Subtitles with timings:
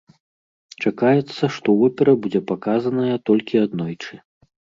[0.83, 4.13] Чакаецца, што опера будзе паказаная толькі аднойчы.